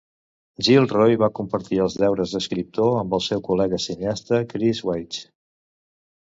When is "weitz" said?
4.91-5.23